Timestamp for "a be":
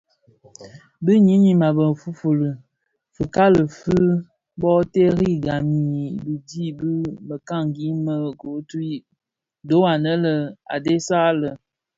1.67-1.83